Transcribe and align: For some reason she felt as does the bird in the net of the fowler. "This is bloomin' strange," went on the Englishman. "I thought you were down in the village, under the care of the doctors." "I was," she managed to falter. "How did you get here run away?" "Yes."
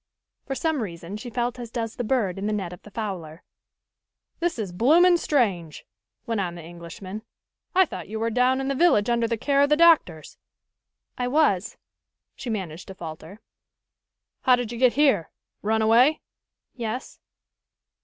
For 0.47 0.55
some 0.55 0.81
reason 0.81 1.15
she 1.17 1.29
felt 1.29 1.59
as 1.59 1.69
does 1.69 1.95
the 1.95 2.03
bird 2.03 2.39
in 2.39 2.47
the 2.47 2.53
net 2.53 2.73
of 2.73 2.81
the 2.81 2.89
fowler. 2.89 3.43
"This 4.39 4.57
is 4.57 4.71
bloomin' 4.71 5.19
strange," 5.19 5.85
went 6.25 6.41
on 6.41 6.55
the 6.55 6.63
Englishman. 6.63 7.21
"I 7.75 7.85
thought 7.85 8.07
you 8.07 8.19
were 8.19 8.31
down 8.31 8.59
in 8.59 8.67
the 8.67 8.73
village, 8.73 9.11
under 9.11 9.27
the 9.27 9.37
care 9.37 9.61
of 9.61 9.69
the 9.69 9.77
doctors." 9.77 10.39
"I 11.19 11.27
was," 11.27 11.77
she 12.35 12.49
managed 12.49 12.87
to 12.87 12.95
falter. 12.95 13.41
"How 14.41 14.55
did 14.55 14.71
you 14.71 14.79
get 14.79 14.93
here 14.93 15.29
run 15.61 15.83
away?" 15.83 16.21
"Yes." 16.73 17.19